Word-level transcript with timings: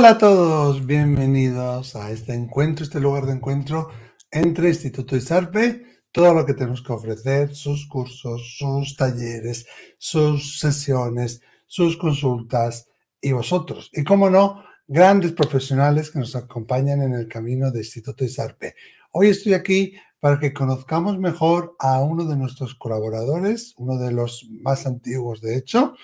Hola 0.00 0.12
a 0.12 0.18
todos, 0.18 0.86
bienvenidos 0.86 1.94
a 1.94 2.10
este 2.10 2.32
encuentro, 2.32 2.84
este 2.84 3.00
lugar 3.00 3.26
de 3.26 3.34
encuentro 3.34 3.90
entre 4.30 4.70
Instituto 4.70 5.14
Isarpe, 5.14 5.84
todo 6.10 6.32
lo 6.32 6.46
que 6.46 6.54
tenemos 6.54 6.80
que 6.80 6.94
ofrecer, 6.94 7.54
sus 7.54 7.86
cursos, 7.86 8.56
sus 8.56 8.96
talleres, 8.96 9.66
sus 9.98 10.58
sesiones, 10.58 11.42
sus 11.66 11.98
consultas 11.98 12.88
y 13.20 13.32
vosotros. 13.32 13.90
Y 13.92 14.02
como 14.02 14.30
no, 14.30 14.64
grandes 14.88 15.32
profesionales 15.32 16.10
que 16.10 16.20
nos 16.20 16.34
acompañan 16.34 17.02
en 17.02 17.12
el 17.12 17.28
camino 17.28 17.70
de 17.70 17.80
Instituto 17.80 18.24
Isarpe. 18.24 18.76
Hoy 19.12 19.28
estoy 19.28 19.52
aquí 19.52 19.96
para 20.18 20.40
que 20.40 20.54
conozcamos 20.54 21.18
mejor 21.18 21.76
a 21.78 22.00
uno 22.00 22.24
de 22.24 22.36
nuestros 22.36 22.74
colaboradores, 22.74 23.74
uno 23.76 23.98
de 23.98 24.12
los 24.12 24.48
más 24.62 24.86
antiguos 24.86 25.42
de 25.42 25.58
hecho, 25.58 25.94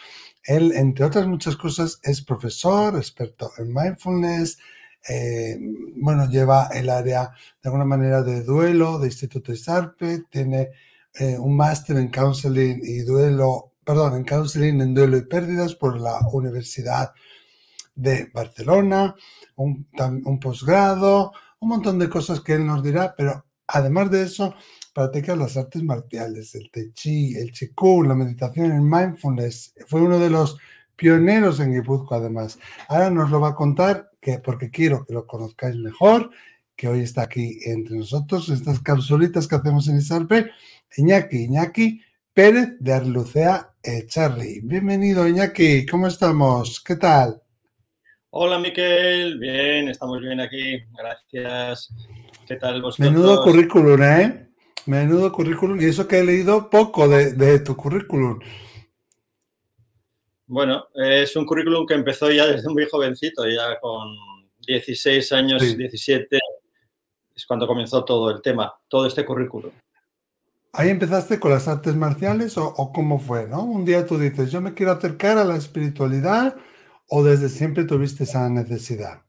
él, 0.46 0.72
entre 0.74 1.04
otras 1.04 1.26
muchas 1.26 1.56
cosas, 1.56 2.00
es 2.02 2.22
profesor, 2.22 2.96
experto 2.96 3.50
en 3.58 3.72
mindfulness, 3.72 4.58
eh, 5.08 5.58
bueno, 5.96 6.28
lleva 6.28 6.68
el 6.72 6.90
área 6.90 7.30
de 7.62 7.68
alguna 7.68 7.84
manera 7.84 8.22
de 8.22 8.42
duelo 8.42 8.98
de 8.98 9.06
Instituto 9.06 9.52
Isarpe, 9.52 10.24
tiene 10.30 10.70
eh, 11.14 11.38
un 11.38 11.56
máster 11.56 11.96
en 11.96 12.08
counseling 12.08 12.80
y 12.82 12.98
duelo, 13.00 13.72
perdón, 13.84 14.16
en 14.16 14.24
counseling 14.24 14.80
en 14.80 14.94
duelo 14.94 15.16
y 15.16 15.22
pérdidas 15.22 15.74
por 15.74 16.00
la 16.00 16.18
Universidad 16.32 17.12
de 17.94 18.30
Barcelona, 18.34 19.14
un, 19.56 19.88
un 20.24 20.40
posgrado, 20.40 21.32
un 21.60 21.68
montón 21.68 21.98
de 21.98 22.10
cosas 22.10 22.40
que 22.40 22.54
él 22.54 22.66
nos 22.66 22.82
dirá, 22.82 23.14
pero 23.16 23.46
además 23.66 24.10
de 24.10 24.22
eso, 24.22 24.54
practica 24.96 25.36
las 25.36 25.58
artes 25.58 25.82
marciales, 25.82 26.54
el 26.54 26.70
tai 26.70 26.90
chi, 26.94 27.36
el 27.36 27.52
qigong, 27.52 28.08
la 28.08 28.14
meditación, 28.14 28.72
el 28.72 28.80
mindfulness. 28.80 29.74
Fue 29.88 30.00
uno 30.00 30.18
de 30.18 30.30
los 30.30 30.56
pioneros 30.96 31.60
en 31.60 31.74
Guipúzcoa, 31.74 32.16
además. 32.16 32.58
Ahora 32.88 33.10
nos 33.10 33.30
lo 33.30 33.38
va 33.38 33.50
a 33.50 33.54
contar 33.54 34.10
que, 34.22 34.38
porque 34.38 34.70
quiero 34.70 35.04
que 35.04 35.12
lo 35.12 35.26
conozcáis 35.26 35.76
mejor, 35.76 36.30
que 36.74 36.88
hoy 36.88 37.00
está 37.00 37.24
aquí 37.24 37.58
entre 37.66 37.94
nosotros, 37.94 38.48
estas 38.48 38.80
capsulitas 38.80 39.46
que 39.46 39.56
hacemos 39.56 39.86
en 39.88 39.98
Isarpe, 39.98 40.50
Iñaki, 40.96 41.44
Iñaki 41.44 42.00
Pérez 42.32 42.76
de 42.80 42.94
Arlucea 42.94 43.74
Echarri. 43.82 44.60
Bienvenido, 44.62 45.28
Iñaki, 45.28 45.84
¿cómo 45.84 46.06
estamos? 46.06 46.82
¿Qué 46.82 46.96
tal? 46.96 47.42
Hola, 48.30 48.58
Miquel, 48.58 49.38
bien, 49.38 49.88
estamos 49.88 50.22
bien 50.22 50.40
aquí, 50.40 50.78
gracias. 50.96 51.92
¿Qué 52.48 52.56
tal 52.56 52.80
vosotros? 52.80 53.12
Menudo 53.12 53.42
currículum, 53.42 54.02
¿eh? 54.02 54.45
Menudo 54.86 55.32
currículum. 55.32 55.80
Y 55.80 55.86
eso 55.86 56.06
que 56.06 56.18
he 56.18 56.24
leído 56.24 56.70
poco 56.70 57.08
de, 57.08 57.58
tu 57.60 57.76
currículum. 57.76 58.40
Bueno, 60.46 60.86
es 60.94 61.34
un 61.34 61.44
currículum 61.44 61.86
que 61.86 61.94
empezó 61.94 62.30
ya 62.30 62.46
desde 62.46 62.68
muy 62.68 62.86
jovencito, 62.88 63.48
ya 63.48 63.80
con 63.80 64.08
16 64.66 65.32
años, 65.32 65.76
17, 65.76 66.38
es 67.34 67.46
cuando 67.46 67.66
comenzó 67.66 68.04
todo 68.04 68.30
el 68.30 68.40
tema, 68.40 68.72
todo 68.88 69.06
este 69.06 69.24
currículum. 69.24 69.72
¿Ahí 70.72 70.90
empezaste 70.90 71.40
con 71.40 71.50
las 71.50 71.66
artes 71.66 71.96
marciales 71.96 72.56
o, 72.58 72.66
o, 72.66 72.92
cómo 72.92 73.18
fue? 73.18 73.48
¿no? 73.48 73.64
Un 73.64 73.84
día 73.84 74.06
tú 74.06 74.18
dices, 74.18 74.52
yo 74.52 74.60
me 74.60 74.74
quiero 74.74 74.92
acercar 74.92 75.38
a 75.38 75.44
la 75.44 75.56
espiritualidad 75.56 76.56
o 77.08 77.24
desde 77.24 77.48
siempre 77.48 77.84
tuviste 77.84 78.24
esa 78.24 78.48
necesidad. 78.48 79.25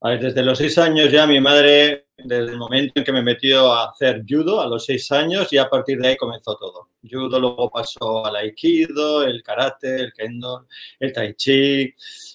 Desde 0.00 0.44
los 0.44 0.58
seis 0.58 0.78
años 0.78 1.10
ya 1.10 1.26
mi 1.26 1.40
madre, 1.40 2.06
desde 2.16 2.52
el 2.52 2.56
momento 2.56 2.92
en 2.94 3.04
que 3.04 3.12
me 3.12 3.20
metió 3.20 3.72
a 3.72 3.90
hacer 3.90 4.22
judo, 4.28 4.60
a 4.60 4.68
los 4.68 4.84
seis 4.84 5.10
años, 5.10 5.52
y 5.52 5.58
a 5.58 5.68
partir 5.68 5.98
de 5.98 6.08
ahí 6.08 6.16
comenzó 6.16 6.56
todo. 6.56 6.90
Judo 7.02 7.40
luego 7.40 7.68
pasó 7.68 8.24
al 8.24 8.36
aikido, 8.36 9.24
el 9.24 9.42
karate, 9.42 9.96
el 9.96 10.12
kendo, 10.12 10.66
el 11.00 11.12
tai 11.12 11.34
chi, 11.34 11.92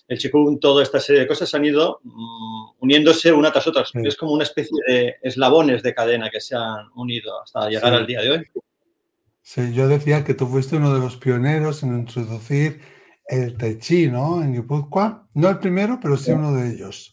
el 0.10 0.18
chikung, 0.18 0.60
toda 0.60 0.84
esta 0.84 1.00
serie 1.00 1.22
de 1.22 1.28
cosas 1.28 1.54
han 1.54 1.64
ido 1.64 2.02
mm, 2.04 2.72
uniéndose 2.80 3.32
una 3.32 3.50
tras 3.50 3.66
otra. 3.66 3.86
Es 4.04 4.18
como 4.18 4.34
una 4.34 4.44
especie 4.44 4.78
de 4.86 5.16
eslabones 5.22 5.82
de 5.84 5.94
cadena 5.94 6.30
que 6.30 6.42
se 6.42 6.58
han 6.58 6.90
unido 6.96 7.42
hasta 7.42 7.70
llegar 7.70 7.94
al 7.94 8.06
día 8.06 8.22
de 8.22 8.30
hoy. 8.30 8.48
Sí, 9.42 9.74
yo 9.74 9.88
decía 9.88 10.26
que 10.26 10.34
tú 10.34 10.48
fuiste 10.48 10.76
uno 10.76 10.94
de 10.94 11.00
los 11.00 11.16
pioneros 11.16 11.82
en 11.84 11.98
introducir 11.98 12.82
el 13.26 13.56
tai 13.58 13.80
chi, 13.80 14.08
¿no? 14.10 14.44
En 14.44 14.54
Guipúzcoa. 14.54 15.30
No 15.34 15.50
el 15.50 15.60
primero, 15.60 16.00
pero 16.02 16.18
sí 16.18 16.32
uno 16.32 16.54
de 16.54 16.74
ellos 16.74 17.13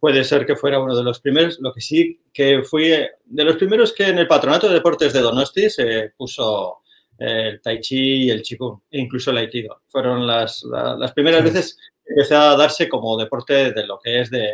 puede 0.00 0.24
ser 0.24 0.46
que 0.46 0.56
fuera 0.56 0.80
uno 0.80 0.96
de 0.96 1.04
los 1.04 1.20
primeros. 1.20 1.58
Lo 1.60 1.72
que 1.72 1.80
sí 1.80 2.20
que 2.32 2.62
fui 2.62 2.88
de 2.88 3.44
los 3.44 3.56
primeros 3.56 3.92
que 3.92 4.08
en 4.08 4.18
el 4.18 4.26
Patronato 4.26 4.68
de 4.68 4.74
Deportes 4.74 5.12
de 5.12 5.20
Donosti 5.20 5.68
se 5.70 6.12
puso 6.16 6.78
el 7.18 7.60
Tai 7.60 7.80
Chi 7.80 8.24
y 8.24 8.30
el 8.30 8.42
Qigong, 8.42 8.80
e 8.90 8.98
incluso 8.98 9.30
el 9.30 9.36
Aikido. 9.36 9.82
Fueron 9.88 10.26
las, 10.26 10.62
las 10.64 11.12
primeras 11.12 11.44
veces 11.44 11.76
que 12.04 12.14
empecé 12.14 12.34
a 12.34 12.56
darse 12.56 12.88
como 12.88 13.18
deporte 13.18 13.72
de 13.72 13.86
lo 13.86 13.98
que 13.98 14.22
es 14.22 14.30
de, 14.30 14.48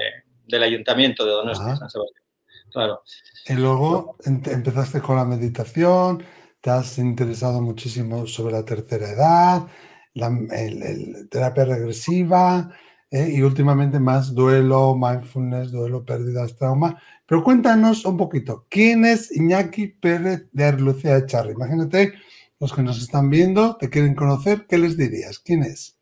del 0.46 0.62
Ayuntamiento 0.64 1.24
de 1.24 1.30
Donosti, 1.30 1.76
San 1.76 1.88
Sebastián. 1.88 2.24
Claro. 2.72 3.02
Y 3.46 3.54
luego 3.54 4.16
empezaste 4.24 5.00
con 5.00 5.16
la 5.16 5.24
meditación, 5.24 6.24
te 6.60 6.70
has 6.70 6.98
interesado 6.98 7.62
muchísimo 7.62 8.26
sobre 8.26 8.54
la 8.54 8.64
tercera 8.64 9.10
edad, 9.10 9.66
la 10.14 10.26
el, 10.26 11.28
terapia 11.30 11.64
regresiva, 11.64 12.70
¿eh? 13.16 13.32
y 13.32 13.42
últimamente 13.42 13.98
más 13.98 14.34
duelo, 14.34 14.94
mindfulness, 14.94 15.72
duelo, 15.72 16.04
pérdidas, 16.04 16.56
trauma. 16.56 17.00
Pero 17.26 17.42
cuéntanos 17.42 18.04
un 18.04 18.16
poquito, 18.16 18.66
¿quién 18.68 19.04
es 19.04 19.34
Iñaki 19.34 19.88
Pérez 19.88 20.46
de 20.52 20.64
Arlucea 20.64 21.18
Echarri? 21.18 21.52
Imagínate, 21.52 22.12
los 22.60 22.72
que 22.72 22.82
nos 22.82 23.00
están 23.00 23.30
viendo, 23.30 23.76
te 23.76 23.90
quieren 23.90 24.14
conocer, 24.14 24.66
¿qué 24.68 24.78
les 24.78 24.96
dirías? 24.96 25.38
¿Quién 25.38 25.62
es? 25.62 25.96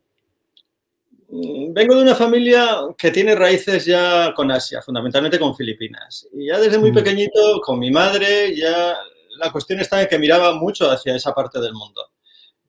Mm, 1.28 1.72
vengo 1.72 1.96
de 1.96 2.02
una 2.02 2.14
familia 2.14 2.66
que 2.98 3.10
tiene 3.10 3.34
raíces 3.34 3.84
ya 3.84 4.32
con 4.34 4.50
Asia, 4.50 4.82
fundamentalmente 4.82 5.38
con 5.38 5.56
Filipinas. 5.56 6.28
Y 6.32 6.46
ya 6.48 6.58
desde 6.58 6.78
muy 6.78 6.90
mm. 6.90 6.94
pequeñito, 6.94 7.60
con 7.64 7.78
mi 7.78 7.90
madre, 7.90 8.54
ya 8.56 8.94
la 9.38 9.50
cuestión 9.50 9.80
estaba 9.80 10.02
en 10.02 10.08
que 10.08 10.18
miraba 10.18 10.54
mucho 10.54 10.90
hacia 10.90 11.16
esa 11.16 11.34
parte 11.34 11.60
del 11.60 11.72
mundo. 11.72 12.02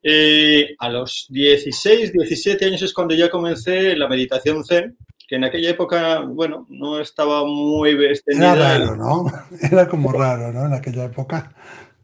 Eh, 0.07 0.75
a 0.77 0.87
los 0.87 1.25
16, 1.29 2.13
17 2.13 2.63
años 2.63 2.83
es 2.83 2.93
cuando 2.93 3.15
ya 3.15 3.27
comencé 3.27 3.95
la 3.95 4.07
meditación 4.07 4.63
zen, 4.63 4.95
que 5.27 5.35
en 5.35 5.45
aquella 5.45 5.71
época, 5.71 6.19
bueno, 6.19 6.67
no 6.69 6.99
estaba 6.99 7.43
muy 7.43 7.89
extendida. 8.05 8.53
Era 8.53 8.77
raro, 8.77 8.95
¿no? 8.95 9.25
Era 9.71 9.89
como 9.89 10.11
raro, 10.11 10.53
¿no? 10.53 10.67
En 10.67 10.73
aquella 10.73 11.05
época. 11.05 11.55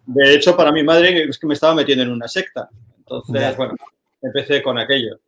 De 0.07 0.33
hecho, 0.33 0.57
para 0.57 0.71
mi 0.71 0.83
madre 0.83 1.25
es 1.29 1.37
que 1.37 1.45
me 1.45 1.53
estaba 1.53 1.75
metiendo 1.75 2.03
en 2.03 2.09
una 2.09 2.27
secta. 2.27 2.69
Entonces, 2.97 3.55
bueno, 3.55 3.75
empecé 4.19 4.63
con 4.63 4.79
aquello. 4.79 5.19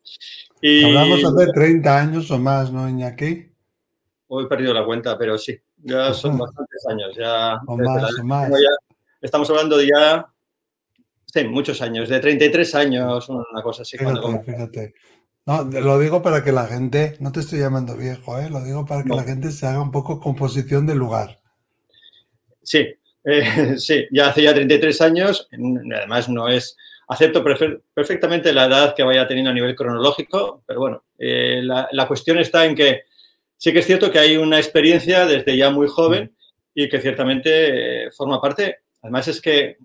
Y... 0.60 0.84
Hablamos 0.86 1.24
hace 1.26 1.52
30 1.54 1.96
años 1.96 2.32
o 2.32 2.40
más, 2.40 2.72
¿no, 2.72 2.90
Iñaki? 2.90 3.52
Hoy 4.30 4.46
he 4.46 4.48
perdido 4.48 4.74
la 4.74 4.84
cuenta, 4.84 5.16
pero 5.16 5.38
sí, 5.38 5.56
ya 5.78 6.12
son 6.16 6.40
bastantes 6.40 6.84
años. 6.90 7.16
Ya, 7.16 7.54
o 7.68 7.78
más, 7.78 8.20
o 8.20 8.24
más. 8.24 8.50
estamos 9.22 9.48
hablando 9.52 9.78
de 9.78 9.90
ya 9.90 10.33
Sí, 11.34 11.44
muchos 11.46 11.82
años, 11.82 12.10
de 12.10 12.20
33 12.20 12.76
años, 12.76 13.28
una 13.28 13.64
cosa 13.64 13.82
así. 13.82 13.98
Fíjate, 13.98 14.44
fíjate. 14.46 14.94
No, 15.48 15.64
lo 15.64 15.98
digo 15.98 16.22
para 16.22 16.44
que 16.44 16.52
la 16.52 16.68
gente, 16.68 17.18
no 17.20 17.32
te 17.32 17.40
estoy 17.40 17.60
llamando 17.60 17.98
viejo, 17.98 18.38
¿eh? 18.38 18.52
lo 18.52 18.64
digo 18.64 18.86
para 18.86 19.04
que 19.04 19.10
la 19.10 19.24
gente 19.24 19.50
se 19.50 19.66
haga 19.66 19.82
un 19.82 19.92
poco 19.92 20.20
composición 20.20 20.86
del 20.86 21.00
lugar. 21.00 21.40
Sí, 22.62 22.88
eh, 23.26 23.74
sí, 23.80 24.06
ya 24.12 24.28
hace 24.28 24.44
ya 24.44 24.54
33 24.54 25.02
años, 25.02 25.50
además 25.52 26.30
no 26.30 26.50
es, 26.50 26.78
acepto 27.08 27.44
perfectamente 27.44 28.54
la 28.54 28.66
edad 28.66 28.94
que 28.96 29.02
vaya 29.02 29.28
teniendo 29.28 29.50
a 29.50 29.56
nivel 29.56 29.76
cronológico, 29.76 30.64
pero 30.68 30.80
bueno, 30.82 31.04
eh, 31.18 31.62
la, 31.64 32.08
cuestión 32.08 32.38
está 32.38 32.64
en 32.66 32.76
que 32.76 33.06
sí 33.58 33.74
que 33.74 33.80
es 33.80 33.88
cierto 33.88 34.12
que 34.12 34.20
hay 34.20 34.38
una 34.38 34.60
experiencia 34.60 35.26
desde 35.26 35.58
ya 35.58 35.72
muy 35.72 35.88
joven 35.88 36.32
y 36.76 36.88
que 36.88 37.02
ciertamente 37.02 38.06
eh, 38.06 38.12
forma 38.12 38.40
parte, 38.40 38.82
además 39.02 39.28
es 39.28 39.42
que 39.42 39.78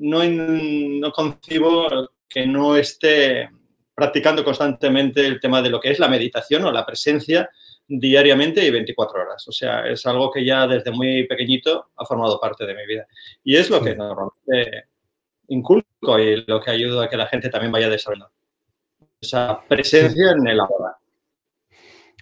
no, 0.00 0.24
no 0.24 1.12
concibo 1.12 2.10
que 2.28 2.46
no 2.46 2.76
esté 2.76 3.48
practicando 3.94 4.44
constantemente 4.44 5.26
el 5.26 5.40
tema 5.40 5.60
de 5.60 5.70
lo 5.70 5.80
que 5.80 5.90
es 5.90 5.98
la 5.98 6.08
meditación 6.08 6.64
o 6.64 6.72
la 6.72 6.86
presencia 6.86 7.50
diariamente 7.86 8.64
y 8.64 8.70
24 8.70 9.22
horas. 9.22 9.46
O 9.48 9.52
sea, 9.52 9.86
es 9.86 10.06
algo 10.06 10.30
que 10.30 10.44
ya 10.44 10.66
desde 10.66 10.90
muy 10.90 11.26
pequeñito 11.26 11.90
ha 11.96 12.06
formado 12.06 12.40
parte 12.40 12.64
de 12.64 12.74
mi 12.74 12.86
vida. 12.86 13.06
Y 13.42 13.56
es 13.56 13.68
lo 13.68 13.82
que 13.82 13.94
normalmente 13.94 14.84
inculco 15.48 16.18
y 16.18 16.44
lo 16.46 16.60
que 16.60 16.70
ayuda 16.70 17.04
a 17.04 17.08
que 17.08 17.16
la 17.16 17.26
gente 17.26 17.50
también 17.50 17.72
vaya 17.72 17.88
desarrollando. 17.88 18.32
Esa 19.20 19.60
presencia 19.68 20.30
en 20.30 20.46
el 20.46 20.60
ahora. 20.60 20.96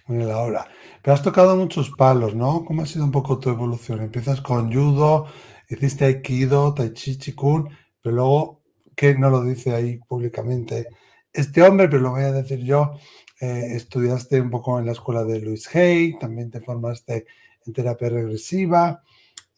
En 0.07 0.21
el 0.21 0.31
ahora. 0.31 0.67
Pero 1.01 1.13
has 1.13 1.23
tocado 1.23 1.55
muchos 1.55 1.91
palos, 1.91 2.35
¿no? 2.35 2.65
¿Cómo 2.65 2.81
ha 2.81 2.85
sido 2.85 3.05
un 3.05 3.11
poco 3.11 3.39
tu 3.39 3.49
evolución? 3.49 4.01
Empiezas 4.01 4.41
con 4.41 4.73
judo, 4.73 5.27
hiciste 5.69 6.05
Aikido, 6.05 6.73
Tai 6.73 6.93
Chi, 6.93 7.17
Chikun, 7.17 7.69
pero 8.01 8.15
luego, 8.15 8.61
que 8.95 9.15
no 9.15 9.29
lo 9.29 9.43
dice 9.43 9.73
ahí 9.73 9.97
públicamente 10.07 10.87
este 11.31 11.61
hombre, 11.61 11.87
pero 11.87 12.01
lo 12.01 12.11
voy 12.11 12.23
a 12.23 12.31
decir 12.31 12.59
yo, 12.63 12.93
eh, 13.39 13.67
estudiaste 13.75 14.41
un 14.41 14.49
poco 14.49 14.79
en 14.79 14.85
la 14.85 14.91
escuela 14.93 15.23
de 15.23 15.39
Luis 15.39 15.73
Hay, 15.75 16.17
también 16.19 16.51
te 16.51 16.61
formaste 16.61 17.25
en 17.65 17.73
terapia 17.73 18.09
regresiva. 18.09 19.03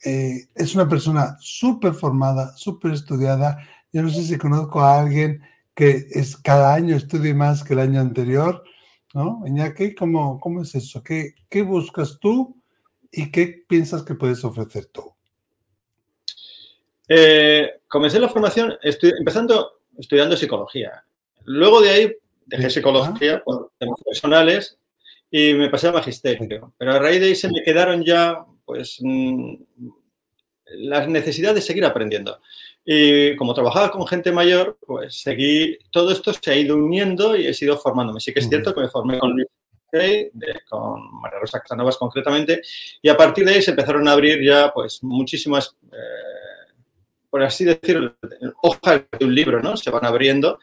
Eh, 0.03 0.47
es 0.55 0.75
una 0.75 0.87
persona 0.87 1.37
súper 1.39 1.93
formada, 1.93 2.55
súper 2.55 2.91
estudiada. 2.93 3.57
Yo 3.91 4.03
no 4.03 4.09
sé 4.09 4.23
si 4.23 4.37
conozco 4.37 4.81
a 4.81 4.99
alguien 5.01 5.41
que 5.73 6.07
es 6.11 6.37
cada 6.37 6.73
año 6.73 6.95
estudie 6.95 7.33
más 7.33 7.63
que 7.63 7.73
el 7.73 7.79
año 7.79 8.01
anterior. 8.01 8.63
¿no? 9.13 9.41
Iñaki, 9.45 9.95
¿cómo, 9.95 10.39
cómo 10.39 10.61
es 10.61 10.75
eso? 10.75 11.03
¿Qué, 11.03 11.35
¿Qué 11.49 11.63
buscas 11.63 12.19
tú 12.19 12.61
y 13.11 13.31
qué 13.31 13.65
piensas 13.67 14.03
que 14.03 14.15
puedes 14.15 14.43
ofrecer 14.43 14.85
tú? 14.87 15.10
Eh, 17.13 17.81
comencé 17.89 18.21
la 18.21 18.29
formación 18.29 18.77
empezando 18.81 19.81
estudiando 19.97 20.37
psicología. 20.37 21.03
Luego 21.43 21.81
de 21.81 21.89
ahí 21.89 22.15
dejé 22.45 22.69
psicología 22.69 23.43
por 23.43 23.73
temas 23.77 23.99
personales 24.01 24.77
y 25.29 25.53
me 25.53 25.69
pasé 25.69 25.89
a 25.89 25.91
magisterio. 25.91 26.73
Pero 26.77 26.93
a 26.93 26.99
raíz 26.99 27.19
de 27.19 27.27
ahí 27.27 27.35
se 27.35 27.49
me 27.49 27.63
quedaron 27.63 28.05
ya, 28.05 28.45
pues, 28.63 28.99
mm, 29.01 29.55
las 30.77 31.09
necesidades 31.09 31.55
de 31.55 31.61
seguir 31.61 31.83
aprendiendo. 31.83 32.39
Y 32.85 33.35
como 33.35 33.53
trabajaba 33.53 33.91
con 33.91 34.07
gente 34.07 34.31
mayor, 34.31 34.77
pues 34.87 35.21
seguí, 35.21 35.77
todo 35.91 36.11
esto 36.11 36.31
se 36.31 36.51
ha 36.51 36.55
ido 36.55 36.77
uniendo 36.77 37.35
y 37.35 37.45
he 37.45 37.53
sido 37.53 37.77
formándome. 37.77 38.21
Sí 38.21 38.33
que 38.33 38.39
es 38.39 38.47
cierto 38.47 38.73
que 38.73 38.81
me 38.81 38.89
formé 38.89 39.19
con 39.19 39.31
Luis 39.31 39.47
con 40.69 41.21
María 41.21 41.39
Rosa 41.39 41.59
Casanovas 41.59 41.97
concretamente, 41.97 42.61
y 43.01 43.09
a 43.09 43.17
partir 43.17 43.45
de 43.45 43.53
ahí 43.53 43.61
se 43.61 43.71
empezaron 43.71 44.07
a 44.07 44.13
abrir 44.13 44.41
ya 44.43 44.71
pues 44.73 45.03
muchísimas, 45.03 45.75
eh, 45.91 46.30
por 47.31 47.41
así 47.41 47.63
decirlo, 47.63 48.13
hojas 48.61 49.03
de 49.17 49.25
un 49.25 49.33
libro, 49.33 49.61
¿no? 49.61 49.77
Se 49.77 49.89
van 49.89 50.05
abriendo. 50.05 50.59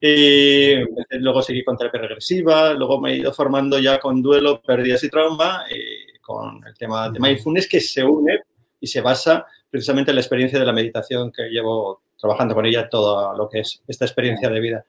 Y 0.00 0.76
luego 1.10 1.42
seguí 1.42 1.62
con 1.62 1.76
terapia 1.76 2.00
regresiva, 2.00 2.72
luego 2.72 2.98
me 2.98 3.12
he 3.12 3.16
ido 3.18 3.32
formando 3.34 3.78
ya 3.78 4.00
con 4.00 4.22
duelo, 4.22 4.62
pérdidas 4.62 5.04
y 5.04 5.10
trauma, 5.10 5.64
y 5.70 6.18
con 6.22 6.66
el 6.66 6.74
tema 6.74 7.10
de 7.10 7.20
mindfulness 7.20 7.68
que 7.68 7.80
se 7.80 8.02
une 8.02 8.40
y 8.80 8.86
se 8.86 9.02
basa 9.02 9.46
precisamente 9.70 10.10
en 10.10 10.14
la 10.14 10.22
experiencia 10.22 10.58
de 10.58 10.64
la 10.64 10.72
meditación 10.72 11.30
que 11.30 11.50
llevo 11.50 12.00
trabajando 12.18 12.54
con 12.54 12.64
ella 12.64 12.88
todo 12.88 13.36
lo 13.36 13.46
que 13.50 13.60
es 13.60 13.82
esta 13.86 14.06
experiencia 14.06 14.48
de 14.48 14.60
vida. 14.60 14.84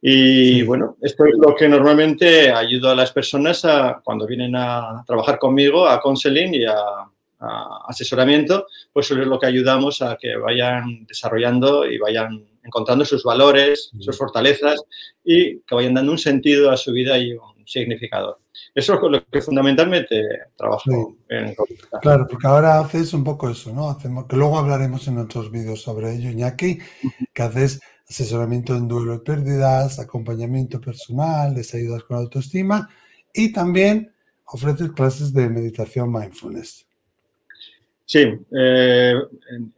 Y 0.00 0.62
bueno, 0.62 0.96
esto 1.02 1.26
es 1.26 1.34
lo 1.38 1.54
que 1.54 1.68
normalmente 1.68 2.50
ayuda 2.50 2.92
a 2.92 2.94
las 2.94 3.12
personas 3.12 3.66
a, 3.66 4.00
cuando 4.02 4.26
vienen 4.26 4.56
a 4.56 5.04
trabajar 5.06 5.38
conmigo, 5.38 5.86
a 5.86 6.00
counseling 6.00 6.54
y 6.54 6.64
a, 6.64 6.74
asesoramiento, 7.88 8.66
pues 8.92 9.10
es 9.10 9.16
lo 9.18 9.38
que 9.38 9.46
ayudamos 9.46 10.02
a 10.02 10.16
que 10.20 10.36
vayan 10.36 11.06
desarrollando 11.06 11.86
y 11.86 11.98
vayan 11.98 12.44
encontrando 12.62 13.04
sus 13.04 13.22
valores, 13.22 13.90
sus 13.98 14.16
fortalezas 14.16 14.82
y 15.22 15.60
que 15.60 15.74
vayan 15.74 15.94
dando 15.94 16.12
un 16.12 16.18
sentido 16.18 16.70
a 16.70 16.76
su 16.76 16.92
vida 16.92 17.18
y 17.18 17.32
un 17.32 17.66
significado. 17.66 18.40
Eso 18.74 18.94
es 18.94 19.00
lo 19.02 19.24
que 19.26 19.40
fundamentalmente 19.40 20.22
trabajo 20.56 21.16
en 21.28 21.54
Claro, 22.00 22.26
porque 22.28 22.46
ahora 22.46 22.80
haces 22.80 23.12
un 23.12 23.24
poco 23.24 23.48
eso, 23.48 23.72
¿no? 23.72 23.88
Hacemos, 23.90 24.26
que 24.26 24.36
luego 24.36 24.58
hablaremos 24.58 25.06
en 25.08 25.18
otros 25.18 25.50
vídeos 25.50 25.82
sobre 25.82 26.14
ello, 26.14 26.30
Iñaki, 26.30 26.78
que 27.32 27.42
haces 27.42 27.80
asesoramiento 28.08 28.74
en 28.76 28.88
duelo 28.88 29.14
y 29.14 29.18
pérdidas, 29.20 29.98
acompañamiento 29.98 30.80
personal, 30.80 31.54
les 31.54 31.74
ayudas 31.74 32.04
con 32.04 32.16
autoestima 32.16 32.88
y 33.32 33.52
también 33.52 34.12
ofreces 34.46 34.92
clases 34.92 35.32
de 35.32 35.48
meditación 35.48 36.12
mindfulness. 36.12 36.86
Sí, 38.06 38.20
eh, 38.56 39.14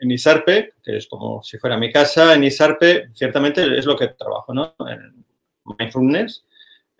en, 0.00 0.10
ISARPE, 0.10 0.74
que 0.82 0.96
es 0.96 1.06
como 1.06 1.42
si 1.42 1.58
fuera 1.58 1.76
mi 1.76 1.92
casa, 1.92 2.34
en 2.34 2.44
ISARPE 2.44 3.10
ciertamente 3.14 3.78
es 3.78 3.86
lo 3.86 3.96
que 3.96 4.08
trabajo, 4.08 4.52
¿no? 4.52 4.74
En 4.88 5.24
mindfulness, 5.78 6.44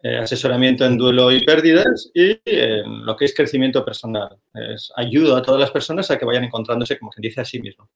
eh, 0.03 0.19
asesoramiento 0.19 0.85
en 0.85 0.97
duelo 0.97 1.33
y 1.33 1.45
pérdidas 1.45 2.11
y 2.15 2.39
en 2.45 3.05
lo 3.05 3.17
que 3.17 3.25
es 3.25 3.35
crecimiento 3.35 3.85
personal. 3.85 4.37
Es, 4.55 4.93
ayudo 4.95 5.37
a 5.37 5.43
todas 5.43 5.61
las 5.61 5.73
personas 5.73 6.11
a 6.11 6.19
que 6.19 6.25
vayan 6.25 6.45
encontrándose, 6.45 6.99
como 6.99 7.11
quien 7.11 7.23
dice, 7.23 7.41
a 7.41 7.45
sí 7.45 7.61
mismo 7.61 7.89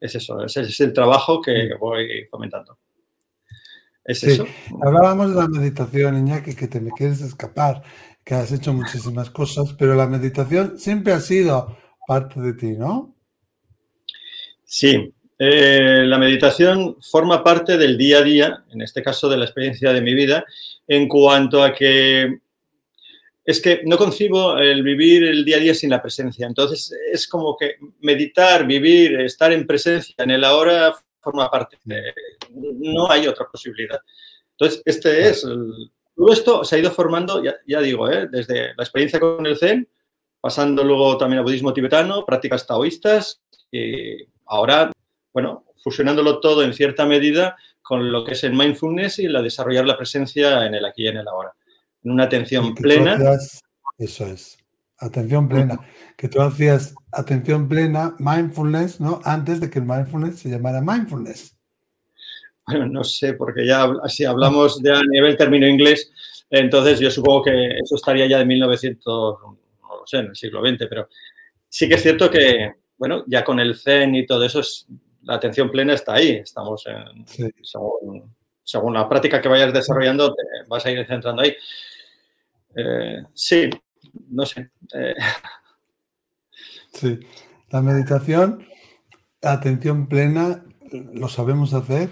es 0.00 0.14
eso, 0.14 0.44
ese 0.44 0.62
es 0.62 0.80
el 0.80 0.92
trabajo 0.92 1.40
que 1.40 1.74
voy 1.78 2.26
comentando. 2.30 2.78
¿Es 4.04 4.24
eso? 4.24 4.46
Hablábamos 4.80 5.34
de 5.34 5.36
la 5.36 5.48
meditación, 5.48 6.16
Iñaki, 6.16 6.54
que 6.54 6.68
te 6.68 6.80
me 6.80 6.90
quieres 6.92 7.20
escapar, 7.20 7.82
que 8.24 8.34
has 8.34 8.52
hecho 8.52 8.72
muchísimas 8.72 9.28
cosas, 9.30 9.74
pero 9.78 9.94
la 9.94 10.06
meditación 10.06 10.78
siempre 10.78 11.12
ha 11.12 11.20
sido 11.20 11.76
parte 12.08 12.40
de 12.40 12.54
ti, 12.54 12.68
¿no? 12.68 13.14
Sí, 14.64 15.12
eh, 15.38 16.04
la 16.06 16.16
meditación 16.16 16.96
forma 17.02 17.44
parte 17.44 17.76
del 17.76 17.98
día 17.98 18.18
a 18.18 18.22
día, 18.22 18.64
en 18.70 18.80
este 18.80 19.02
caso 19.02 19.28
de 19.28 19.36
la 19.36 19.44
experiencia 19.44 19.92
de 19.92 20.00
mi 20.00 20.14
vida, 20.14 20.46
en 20.86 21.06
cuanto 21.06 21.62
a 21.62 21.74
que 21.74 22.38
es 23.44 23.60
que 23.60 23.82
no 23.84 23.98
concibo 23.98 24.56
el 24.56 24.82
vivir 24.82 25.24
el 25.24 25.44
día 25.44 25.58
a 25.58 25.60
día 25.60 25.74
sin 25.74 25.90
la 25.90 26.00
presencia. 26.00 26.46
Entonces, 26.46 26.94
es 27.12 27.28
como 27.28 27.54
que 27.58 27.76
meditar, 28.00 28.66
vivir, 28.66 29.20
estar 29.20 29.52
en 29.52 29.66
presencia 29.66 30.14
en 30.16 30.30
el 30.30 30.44
ahora 30.44 30.94
forma 31.20 31.50
parte. 31.50 31.76
no 32.48 33.10
hay 33.10 33.26
otra 33.26 33.46
posibilidad. 33.52 34.00
Entonces, 34.52 34.80
este 34.86 35.28
es. 35.28 35.42
todo 35.42 36.32
esto 36.32 36.64
se 36.64 36.76
ha 36.76 36.78
ido 36.78 36.90
formando, 36.90 37.42
ya, 37.42 37.80
digo, 37.82 38.10
¿eh? 38.10 38.28
desde 38.30 38.74
la 38.74 38.82
experiencia 38.82 39.20
con 39.20 39.44
el 39.44 39.58
Zen, 39.58 39.86
pasando 40.40 40.84
luego 40.84 41.16
también 41.16 41.38
al 41.38 41.44
budismo 41.44 41.72
tibetano, 41.72 42.24
prácticas 42.24 42.66
taoístas, 42.66 43.40
y 43.70 44.24
ahora, 44.46 44.90
bueno, 45.32 45.64
fusionándolo 45.82 46.40
todo 46.40 46.62
en 46.62 46.72
cierta 46.74 47.06
medida 47.06 47.56
con 47.82 48.12
lo 48.12 48.24
que 48.24 48.32
es 48.32 48.44
el 48.44 48.52
mindfulness 48.52 49.18
y 49.18 49.28
la 49.28 49.42
desarrollar 49.42 49.86
la 49.86 49.96
presencia 49.96 50.66
en 50.66 50.74
el 50.74 50.84
aquí 50.84 51.04
y 51.04 51.08
en 51.08 51.18
el 51.18 51.28
ahora 51.28 51.54
una 52.02 52.24
atención 52.24 52.74
plena. 52.74 53.18
eso 53.98 54.26
es, 54.26 54.58
atención 54.98 55.48
plena. 55.48 55.80
Que 56.16 56.28
tú 56.28 56.40
hacías 56.40 56.94
atención 57.12 57.68
plena, 57.68 58.14
mindfulness, 58.18 59.00
¿no? 59.00 59.20
Antes 59.24 59.60
de 59.60 59.70
que 59.70 59.78
el 59.78 59.86
mindfulness 59.86 60.40
se 60.40 60.50
llamara 60.50 60.80
mindfulness. 60.80 61.56
Bueno, 62.66 62.86
no 62.86 63.04
sé, 63.04 63.34
porque 63.34 63.66
ya 63.66 63.88
si 64.08 64.24
hablamos 64.24 64.82
de 64.82 64.92
a 64.92 65.00
nivel 65.10 65.36
término 65.36 65.66
inglés, 65.66 66.10
entonces 66.50 67.00
yo 67.00 67.10
supongo 67.10 67.44
que 67.44 67.78
eso 67.82 67.96
estaría 67.96 68.26
ya 68.26 68.38
de 68.38 68.44
1900, 68.44 69.38
no 69.40 69.50
lo 69.50 69.57
sé, 70.08 70.18
en 70.18 70.26
el 70.26 70.36
siglo 70.36 70.60
XX, 70.60 70.86
pero 70.88 71.08
sí 71.68 71.88
que 71.88 71.94
es 71.94 72.02
cierto 72.02 72.30
que, 72.30 72.72
bueno, 72.96 73.24
ya 73.26 73.44
con 73.44 73.60
el 73.60 73.76
Zen 73.76 74.14
y 74.14 74.26
todo 74.26 74.44
eso, 74.44 74.60
la 75.22 75.34
atención 75.34 75.70
plena 75.70 75.94
está 75.94 76.14
ahí. 76.14 76.30
Estamos 76.30 76.84
en, 76.86 77.24
según, 78.64 78.94
la 78.94 79.08
práctica 79.08 79.40
que 79.40 79.48
vayas 79.48 79.72
desarrollando, 79.72 80.34
te 80.34 80.42
vas 80.68 80.84
a 80.84 80.90
ir 80.90 81.06
centrando 81.06 81.42
ahí. 81.42 81.54
Eh, 82.74 83.22
sí, 83.34 83.70
no 84.30 84.44
sé. 84.46 84.70
Eh. 84.94 85.14
Sí, 86.92 87.20
la 87.70 87.82
meditación, 87.82 88.66
atención 89.42 90.08
plena, 90.08 90.64
¿lo 91.12 91.28
sabemos 91.28 91.74
hacer? 91.74 92.08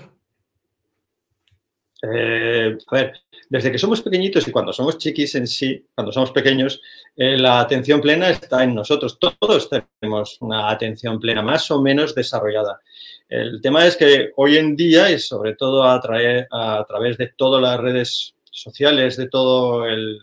Eh, 2.15 2.77
a 2.87 2.95
ver, 2.95 3.13
desde 3.49 3.73
que 3.73 3.79
somos 3.79 4.03
pequeñitos 4.03 4.47
y 4.47 4.53
cuando 4.53 4.73
somos 4.73 4.99
chiquis 4.99 5.35
en 5.35 5.47
sí, 5.47 5.85
cuando 5.95 6.13
somos 6.13 6.31
pequeños, 6.31 6.81
la 7.17 7.61
atención 7.61 8.01
plena 8.01 8.31
está 8.31 8.65
en 8.65 8.75
nosotros. 8.75 9.19
Todos 9.19 9.71
tenemos 9.71 10.39
una 10.41 10.71
atención 10.71 11.19
plena 11.19 11.43
más 11.43 11.71
o 11.71 11.81
menos 11.81 12.15
desarrollada. 12.15 12.81
El 13.29 13.61
tema 13.61 13.87
es 13.87 13.97
que 13.97 14.31
hoy 14.37 14.57
en 14.57 14.77
día, 14.77 15.11
y 15.11 15.19
sobre 15.19 15.55
todo 15.55 15.85
a, 15.85 16.01
través 16.01 17.19
de 17.19 17.33
todas 17.37 17.63
las 17.63 17.81
redes 17.81 18.35
sociales, 18.51 19.17
de 19.17 19.29
todo 19.29 19.87
el 19.87 20.19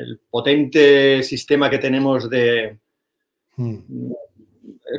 el 0.00 0.18
potente 0.30 1.22
sistema 1.22 1.68
que 1.68 1.78
tenemos 1.78 2.28
de, 2.30 2.78
hmm. 3.56 4.12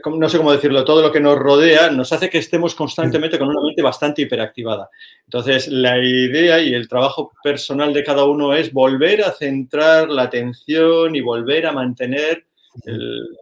No 0.05 0.29
sé 0.29 0.38
cómo 0.38 0.51
decirlo, 0.51 0.86
todo 0.86 1.01
lo 1.01 1.12
que 1.12 1.19
nos 1.19 1.38
rodea, 1.38 1.89
nos 1.89 2.12
hace 2.13 2.29
que 2.29 2.38
estemos 2.38 2.75
constantemente 2.75 3.38
con 3.38 3.50
una 3.50 3.62
mente 3.62 3.81
bastante 3.81 4.21
hiperactivada. 4.21 4.89
Entonces, 5.25 5.67
la 5.67 5.98
idea 5.98 6.60
y 6.60 6.74
el 6.74 6.88
trabajo 6.88 7.31
personal 7.43 7.93
de 7.93 8.03
cada 8.03 8.25
uno 8.25 8.53
es 8.53 8.71
volver 8.71 9.24
a 9.24 9.31
centrar 9.31 10.10
la 10.10 10.24
atención 10.24 11.15
y 11.15 11.21
volver 11.21 11.65
a 11.65 11.71
mantener 11.71 12.45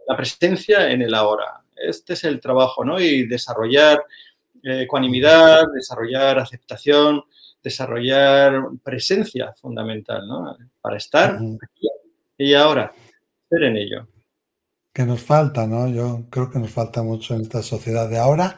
la 0.06 0.16
presencia 0.16 0.90
en 0.90 1.02
el 1.02 1.14
ahora. 1.14 1.60
Este 1.76 2.14
es 2.14 2.24
el 2.24 2.40
trabajo, 2.40 2.84
¿no? 2.84 3.00
Y 3.00 3.26
desarrollar 3.26 4.04
eh, 4.62 4.82
ecuanimidad, 4.82 5.64
desarrollar 5.72 6.38
aceptación, 6.38 7.22
desarrollar 7.62 8.62
presencia 8.82 9.52
fundamental, 9.54 10.26
¿no? 10.26 10.56
Para 10.80 10.96
estar 10.96 11.36
aquí 11.36 11.88
y 12.36 12.54
ahora, 12.54 12.92
ser 13.48 13.64
en 13.64 13.76
ello. 13.76 14.06
Que 14.92 15.04
nos 15.04 15.22
falta, 15.22 15.66
¿no? 15.66 15.88
Yo 15.88 16.26
creo 16.30 16.50
que 16.50 16.58
nos 16.58 16.70
falta 16.70 17.02
mucho 17.02 17.34
en 17.34 17.42
esta 17.42 17.62
sociedad 17.62 18.08
de 18.08 18.18
ahora. 18.18 18.56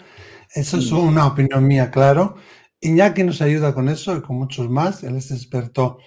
Eso 0.55 0.79
es 0.79 0.93
una 0.93 1.27
opinión 1.27 1.67
mía, 1.67 1.91
claro. 1.91 2.37
Iñaki 2.81 3.23
nos 3.23 3.41
ayuda 3.41 3.75
con 3.75 3.89
eso 3.89 4.17
y 4.17 4.23
con 4.23 4.37
muchos 4.37 4.69
más. 4.69 5.03
Él 5.05 5.17
es 5.17 5.31
experto 5.31 5.99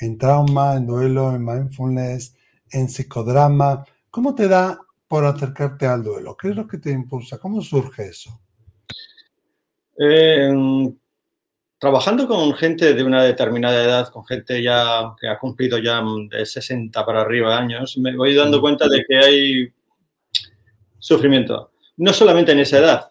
en 0.00 0.16
trauma, 0.16 0.76
en 0.76 0.86
duelo, 0.86 1.34
en 1.34 1.44
mindfulness, 1.44 2.34
en 2.70 2.88
psicodrama. 2.88 3.84
¿Cómo 4.10 4.34
te 4.34 4.48
da 4.48 4.78
por 5.08 5.24
acercarte 5.24 5.86
al 5.86 6.02
duelo? 6.02 6.36
¿Qué 6.36 6.50
es 6.50 6.56
lo 6.56 6.66
que 6.66 6.78
te 6.78 6.90
impulsa? 6.90 7.38
¿Cómo 7.38 7.60
surge 7.60 8.08
eso? 8.08 8.40
Eh, 9.98 10.52
trabajando 11.80 12.28
con 12.28 12.52
gente 12.54 12.92
de 12.92 13.02
una 13.02 13.24
determinada 13.24 13.82
edad, 13.82 14.08
con 14.08 14.24
gente 14.26 14.62
ya 14.62 15.14
que 15.18 15.26
ha 15.26 15.38
cumplido 15.38 15.78
ya 15.78 16.04
de 16.28 16.44
60 16.44 17.06
para 17.06 17.22
arriba 17.22 17.56
años, 17.56 17.96
me 17.96 18.14
voy 18.14 18.34
dando 18.34 18.58
mm. 18.58 18.60
cuenta 18.60 18.86
de 18.86 19.02
que 19.08 19.16
hay 19.16 19.72
sufrimiento. 20.98 21.72
No 21.96 22.12
solamente 22.12 22.52
en 22.52 22.60
esa 22.60 22.78
edad, 22.78 23.10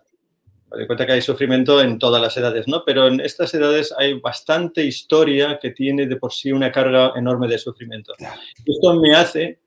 Me 0.71 0.77
doy 0.77 0.85
cuenta 0.85 1.07
que 1.07 1.13
hay 1.13 1.21
sufrimiento 1.23 1.81
en 1.81 1.97
todas 1.97 2.21
las 2.21 2.37
edades, 2.37 2.67
¿no? 2.67 2.83
Pero 2.85 3.07
en 3.07 3.19
estas 3.21 3.51
edades 3.55 3.91
hay 3.97 4.19
bastante 4.19 4.85
historia 4.85 5.57
que 5.59 5.71
tiene 5.71 6.05
de 6.05 6.15
por 6.17 6.31
sí 6.31 6.51
una 6.51 6.71
carga 6.71 7.13
enorme 7.15 7.47
de 7.47 7.57
sufrimiento. 7.57 8.13
Esto 8.67 8.93
me 9.01 9.15
hace 9.15 9.59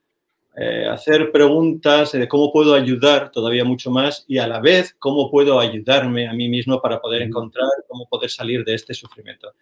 eh, 0.55 0.87
hacer 0.87 1.33
preguntas 1.33 2.13
de 2.13 2.29
cómo 2.29 2.53
puedo 2.53 2.75
ayudar 2.75 3.31
todavía 3.31 3.65
mucho 3.65 3.91
más 3.91 4.25
y 4.29 4.39
a 4.39 4.47
la 4.47 4.61
vez 4.61 4.95
cómo 4.99 5.31
puedo 5.31 5.59
ayudarme 5.59 6.29
a 6.29 6.35
mí 6.35 6.49
mismo 6.49 6.81
para 6.83 7.01
poder 7.01 7.23
encontrar 7.23 7.71
cómo 7.89 8.07
poder 8.07 8.29
salir 8.29 8.65
de 8.65 8.75
este 8.75 8.93
sufrimiento. 8.93 9.53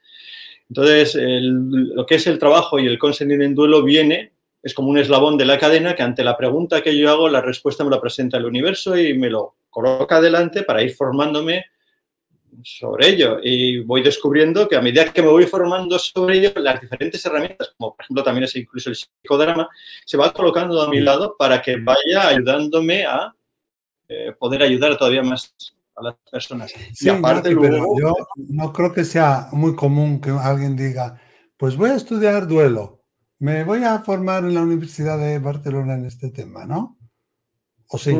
Entonces, 0.68 1.16
lo 1.16 2.06
que 2.06 2.16
es 2.16 2.26
el 2.26 2.38
trabajo 2.38 2.78
y 2.78 2.86
el 2.86 2.98
consentir 2.98 3.40
en 3.42 3.54
duelo 3.54 3.82
viene, 3.82 4.32
es 4.62 4.74
como 4.74 4.90
un 4.90 4.98
eslabón 4.98 5.36
de 5.36 5.44
la 5.44 5.58
cadena 5.58 5.94
que 5.94 6.02
ante 6.02 6.22
la 6.22 6.36
pregunta 6.36 6.82
que 6.82 6.96
yo 6.96 7.10
hago, 7.10 7.28
la 7.28 7.40
respuesta 7.40 7.82
me 7.84 7.90
la 7.90 8.00
presenta 8.00 8.36
el 8.36 8.44
universo 8.44 8.96
y 8.96 9.16
me 9.16 9.30
lo 9.30 9.54
coloca 9.70 10.16
adelante 10.16 10.62
para 10.62 10.82
ir 10.82 10.94
formándome 10.94 11.66
sobre 12.62 13.08
ello 13.08 13.38
y 13.42 13.82
voy 13.84 14.02
descubriendo 14.02 14.68
que 14.68 14.76
a 14.76 14.80
medida 14.80 15.12
que 15.12 15.22
me 15.22 15.28
voy 15.28 15.46
formando 15.46 15.98
sobre 15.98 16.38
ello, 16.38 16.52
las 16.56 16.80
diferentes 16.80 17.24
herramientas, 17.24 17.74
como 17.76 17.94
por 17.94 18.04
ejemplo 18.04 18.22
también 18.22 18.44
es 18.44 18.56
incluso 18.56 18.90
el 18.90 18.96
psicodrama, 18.96 19.68
se 20.04 20.16
va 20.16 20.32
colocando 20.32 20.80
a 20.82 20.88
mi 20.88 21.00
lado 21.00 21.36
para 21.38 21.60
que 21.62 21.76
vaya 21.76 22.28
ayudándome 22.28 23.04
a 23.04 23.34
eh, 24.08 24.32
poder 24.38 24.62
ayudar 24.62 24.96
todavía 24.96 25.22
más 25.22 25.54
a 25.96 26.02
las 26.02 26.16
personas. 26.30 26.72
Sí, 26.92 27.08
aparte, 27.08 27.54
pero 27.56 27.84
yo 27.98 28.12
no 28.36 28.72
creo 28.72 28.92
que 28.92 29.04
sea 29.04 29.48
muy 29.52 29.74
común 29.74 30.20
que 30.20 30.30
alguien 30.30 30.76
diga, 30.76 31.20
pues 31.56 31.76
voy 31.76 31.90
a 31.90 31.96
estudiar 31.96 32.46
duelo, 32.46 33.02
me 33.38 33.64
voy 33.64 33.84
a 33.84 33.98
formar 34.00 34.44
en 34.44 34.54
la 34.54 34.62
Universidad 34.62 35.18
de 35.18 35.38
Barcelona 35.38 35.94
en 35.94 36.06
este 36.06 36.30
tema, 36.30 36.66
¿no? 36.66 36.98
¿O 37.88 37.98
sí? 37.98 38.16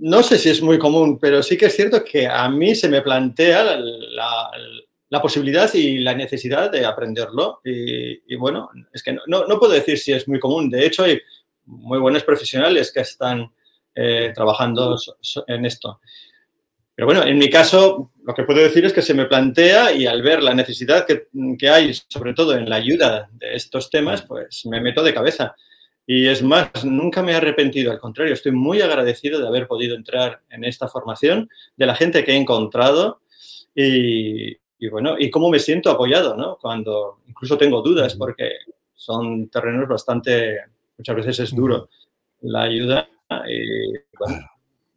No 0.00 0.22
sé 0.22 0.38
si 0.38 0.48
es 0.48 0.62
muy 0.62 0.78
común, 0.78 1.18
pero 1.18 1.42
sí 1.42 1.56
que 1.56 1.66
es 1.66 1.76
cierto 1.76 2.02
que 2.02 2.26
a 2.26 2.48
mí 2.48 2.74
se 2.74 2.88
me 2.88 3.02
plantea 3.02 3.78
la, 3.78 5.20
posibilidad 5.20 5.72
y 5.74 5.98
la 5.98 6.14
necesidad 6.14 6.70
de 6.70 6.86
aprenderlo. 6.86 7.60
Y, 7.64 8.34
bueno, 8.36 8.70
es 8.92 9.02
que 9.02 9.12
no, 9.12 9.58
puedo 9.58 9.72
decir 9.72 9.98
si 9.98 10.12
es 10.12 10.26
muy 10.26 10.40
común. 10.40 10.70
De 10.70 10.86
hecho, 10.86 11.04
hay 11.04 11.20
muy 11.66 11.98
buenos 11.98 12.24
profesionales 12.24 12.90
que 12.92 13.00
están 13.00 13.52
eh, 13.94 14.32
trabajando 14.34 14.96
en 15.46 15.66
esto. 15.66 16.00
Pero 16.94 17.06
bueno, 17.06 17.22
en 17.22 17.38
mi 17.38 17.50
caso, 17.50 18.12
lo 18.24 18.34
que 18.34 18.44
puedo 18.44 18.60
decir 18.60 18.84
es 18.84 18.92
que 18.92 19.02
se 19.02 19.14
me 19.14 19.26
plantea 19.26 19.92
y 19.92 20.06
al 20.06 20.22
ver 20.22 20.42
la 20.42 20.54
necesidad 20.54 21.06
que, 21.06 21.28
que 21.58 21.68
hay, 21.68 21.92
sobre 22.08 22.32
todo 22.32 22.54
en 22.54 22.68
la 22.68 22.76
ayuda 22.76 23.28
de 23.32 23.54
estos 23.54 23.90
temas, 23.90 24.22
pues 24.22 24.64
me 24.66 24.80
meto 24.80 25.02
de 25.02 25.14
cabeza. 25.14 25.54
Y 26.12 26.26
es 26.26 26.42
más, 26.42 26.84
nunca 26.84 27.22
me 27.22 27.30
he 27.30 27.36
arrepentido, 27.36 27.92
al 27.92 28.00
contrario, 28.00 28.34
estoy 28.34 28.50
muy 28.50 28.80
agradecido 28.80 29.38
de 29.38 29.46
haber 29.46 29.68
podido 29.68 29.94
entrar 29.94 30.40
en 30.50 30.64
esta 30.64 30.88
formación, 30.88 31.48
de 31.76 31.86
la 31.86 31.94
gente 31.94 32.24
que 32.24 32.32
he 32.32 32.36
encontrado 32.36 33.20
y, 33.76 34.56
bueno, 34.90 35.14
y 35.16 35.30
cómo 35.30 35.50
me 35.50 35.60
siento 35.60 35.88
apoyado, 35.88 36.36
¿no? 36.36 36.58
Cuando 36.60 37.20
incluso 37.28 37.56
tengo 37.56 37.80
dudas 37.80 38.16
porque 38.16 38.54
son 38.92 39.50
terrenos 39.50 39.88
bastante, 39.88 40.56
muchas 40.98 41.14
veces 41.14 41.38
es 41.38 41.54
duro 41.54 41.88
la 42.40 42.62
ayuda 42.62 43.08
y 43.48 43.92
bueno, 44.18 44.48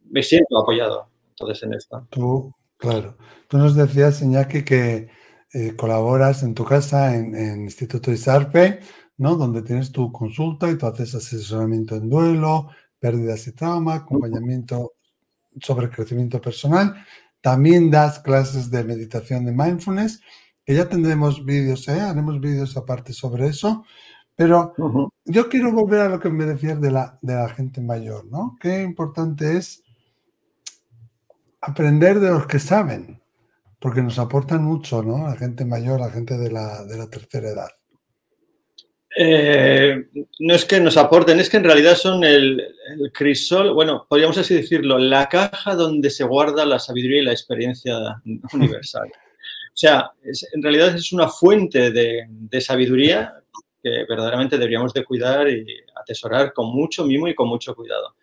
me 0.09 0.23
siento 0.23 0.57
apoyado 0.57 1.09
entonces 1.29 1.61
en 1.61 1.75
esto. 1.75 2.07
Tú, 2.09 2.51
claro, 2.75 3.17
tú 3.47 3.59
nos 3.59 3.75
decías, 3.75 4.19
Iñaki, 4.23 4.65
que 4.65 5.09
eh, 5.53 5.75
colaboras 5.75 6.41
en 6.41 6.55
tu 6.55 6.65
casa 6.65 7.15
en, 7.15 7.35
en 7.35 7.61
Instituto 7.65 8.11
Isarpe, 8.11 8.79
¿no? 9.23 9.37
Donde 9.37 9.61
tienes 9.61 9.91
tu 9.91 10.11
consulta 10.11 10.69
y 10.69 10.77
tú 10.77 10.85
haces 10.85 11.15
asesoramiento 11.15 11.95
en 11.95 12.09
duelo, 12.09 12.69
pérdidas 12.99 13.47
y 13.47 13.53
trauma, 13.53 13.95
acompañamiento 13.95 14.93
sobre 15.61 15.89
crecimiento 15.89 16.41
personal. 16.41 16.93
También 17.41 17.89
das 17.89 18.19
clases 18.19 18.69
de 18.69 18.83
meditación 18.83 19.45
de 19.45 19.53
mindfulness, 19.53 20.21
que 20.65 20.75
ya 20.75 20.89
tendremos 20.89 21.45
vídeos, 21.45 21.87
¿eh? 21.87 22.01
haremos 22.01 22.39
vídeos 22.41 22.75
aparte 22.75 23.13
sobre 23.13 23.47
eso. 23.47 23.85
Pero 24.35 24.73
yo 25.25 25.47
quiero 25.47 25.71
volver 25.71 26.01
a 26.01 26.09
lo 26.09 26.19
que 26.19 26.29
me 26.29 26.45
decías 26.45 26.81
de 26.81 26.91
la, 26.91 27.17
de 27.21 27.35
la 27.35 27.47
gente 27.49 27.79
mayor, 27.81 28.25
¿no? 28.25 28.57
Qué 28.59 28.81
importante 28.81 29.57
es 29.57 29.83
aprender 31.61 32.19
de 32.19 32.31
los 32.31 32.45
que 32.47 32.59
saben, 32.59 33.21
porque 33.79 34.01
nos 34.01 34.19
aportan 34.19 34.63
mucho, 34.63 35.01
¿no? 35.01 35.29
La 35.29 35.35
gente 35.35 35.63
mayor, 35.63 36.01
la 36.01 36.09
gente 36.09 36.37
de 36.37 36.51
la, 36.51 36.83
de 36.83 36.97
la 36.97 37.07
tercera 37.09 37.49
edad. 37.49 37.69
Eh, 39.15 40.05
no 40.39 40.55
es 40.55 40.65
que 40.65 40.79
nos 40.79 40.97
aporten, 40.97 41.39
es 41.39 41.49
que 41.49 41.57
en 41.57 41.63
realidad 41.63 41.95
son 41.95 42.23
el, 42.23 42.63
crisol, 43.13 43.73
bueno, 43.73 44.05
podríamos 44.09 44.37
así 44.37 44.55
decirlo, 44.55 44.97
la 44.97 45.29
caja 45.29 45.75
donde 45.75 46.09
se 46.09 46.23
guarda 46.23 46.65
la 46.65 46.79
sabiduría 46.79 47.21
y 47.21 47.25
la 47.25 47.31
experiencia 47.31 48.21
universal. 48.53 49.07
O 49.07 49.75
sea, 49.75 50.11
en 50.23 50.61
realidad 50.61 50.95
es 50.95 51.11
una 51.13 51.27
fuente 51.27 51.91
de, 51.91 52.61
sabiduría 52.61 53.33
que 53.81 54.05
verdaderamente 54.07 54.57
deberíamos 54.57 54.93
de 54.93 55.03
cuidar 55.03 55.49
y 55.49 55.65
atesorar 55.95 56.53
con 56.53 56.67
mucho 56.67 57.03
mimo 57.05 57.27
y 57.27 57.35
con 57.35 57.47
mucho 57.47 57.75
cuidado. 57.75 58.15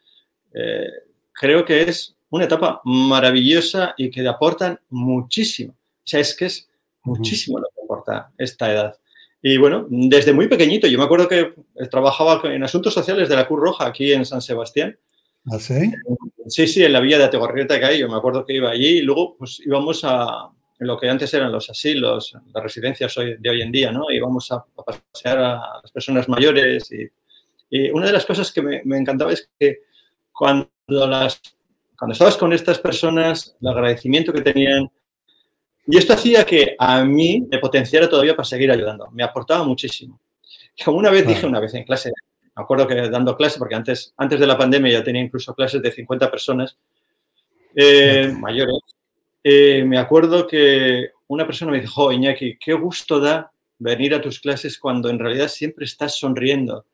Eh, 0.54 0.88
creo 1.32 1.64
que 1.64 1.82
es 1.82 2.16
una 2.30 2.44
etapa 2.44 2.80
maravillosa 2.84 3.94
y 3.96 4.10
que 4.10 4.26
aportan 4.26 4.78
muchísimo. 4.88 5.72
O 5.72 6.06
sea, 6.06 6.20
es 6.20 6.34
que 6.34 6.46
es 6.46 6.68
muchísimo 7.02 7.58
lo 7.58 7.66
que 7.74 7.82
aporta 7.84 8.32
esta 8.38 8.72
edad. 8.72 8.96
Y 9.42 9.56
bueno, 9.56 9.86
desde 9.88 10.32
muy 10.32 10.48
pequeñito, 10.48 10.86
yo 10.86 10.98
me 10.98 11.04
acuerdo 11.04 11.26
que 11.28 11.54
trabajaba 11.90 12.40
en 12.44 12.62
asuntos 12.62 12.92
sociales 12.92 13.28
de 13.28 13.36
la 13.36 13.46
Cruz 13.46 13.60
Roja 13.60 13.86
aquí 13.86 14.12
en 14.12 14.26
San 14.26 14.42
Sebastián. 14.42 14.98
¿Ah, 15.50 15.58
sí? 15.58 15.90
Sí, 16.46 16.66
sí, 16.66 16.84
en 16.84 16.92
la 16.92 17.00
villa 17.00 17.16
de 17.16 17.24
Ategorrieta 17.24 17.78
que 17.78 17.86
hay, 17.86 17.98
yo 18.00 18.08
me 18.08 18.16
acuerdo 18.16 18.44
que 18.44 18.54
iba 18.54 18.70
allí 18.70 18.98
y 18.98 19.02
luego 19.02 19.36
pues 19.38 19.60
íbamos 19.64 20.02
a 20.04 20.50
lo 20.80 20.98
que 20.98 21.08
antes 21.08 21.32
eran 21.32 21.52
los 21.52 21.68
asilos, 21.70 22.34
las 22.52 22.62
residencias 22.62 23.16
hoy, 23.18 23.36
de 23.38 23.50
hoy 23.50 23.62
en 23.62 23.70
día, 23.70 23.92
¿no? 23.92 24.10
Íbamos 24.10 24.50
a, 24.50 24.64
pasear 24.84 25.38
a 25.38 25.80
las 25.82 25.92
personas 25.92 26.28
mayores 26.28 26.90
y, 26.92 27.08
una 27.92 28.06
de 28.06 28.12
las 28.12 28.26
cosas 28.26 28.50
que 28.50 28.62
me, 28.62 28.82
me, 28.84 28.98
encantaba 28.98 29.32
es 29.32 29.48
que 29.56 29.82
cuando, 30.32 30.68
las, 30.88 31.40
cuando 31.96 32.14
estabas 32.14 32.36
con 32.36 32.52
estas 32.52 32.80
personas, 32.80 33.54
el 33.60 33.68
agradecimiento 33.68 34.32
que 34.32 34.40
tenían, 34.40 34.90
y 35.86 35.96
esto 35.96 36.12
hacía 36.12 36.44
que 36.44 36.76
a 36.78 37.04
mí 37.04 37.46
me 37.50 37.58
potenciara 37.58 38.08
todavía 38.08 38.36
para 38.36 38.46
seguir 38.46 38.70
ayudando. 38.70 39.08
Me 39.12 39.22
aportaba 39.22 39.64
muchísimo. 39.64 40.20
como 40.84 40.98
una 40.98 41.10
vez 41.10 41.26
dije, 41.26 41.46
una 41.46 41.60
vez 41.60 41.74
en 41.74 41.84
clase, 41.84 42.12
me 42.56 42.62
acuerdo 42.62 42.86
que 42.86 42.94
dando 43.08 43.36
clase, 43.36 43.58
porque 43.58 43.74
antes, 43.74 44.12
antes 44.16 44.38
de 44.38 44.46
la 44.46 44.58
pandemia 44.58 44.92
ya 44.92 45.04
tenía 45.04 45.22
incluso 45.22 45.54
clases 45.54 45.82
de 45.82 45.90
50 45.90 46.30
personas 46.30 46.76
eh, 47.74 48.32
mayores, 48.38 48.80
eh, 49.42 49.84
me 49.84 49.98
acuerdo 49.98 50.46
que 50.46 51.10
una 51.28 51.46
persona 51.46 51.72
me 51.72 51.80
dijo, 51.80 52.12
Iñaki, 52.12 52.58
qué 52.58 52.74
gusto 52.74 53.20
da 53.20 53.52
venir 53.78 54.14
a 54.14 54.20
tus 54.20 54.40
clases 54.40 54.78
cuando 54.78 55.08
en 55.08 55.18
realidad 55.18 55.48
siempre 55.48 55.84
estás 55.86 56.18
sonriendo. 56.18 56.84